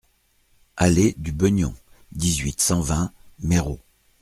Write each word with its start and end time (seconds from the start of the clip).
Allée 0.77 1.13
du 1.19 1.31
Beugnon, 1.31 1.75
dix-huit, 2.11 2.59
cent 2.59 2.81
vingt 2.81 3.11
Méreau 3.37 3.79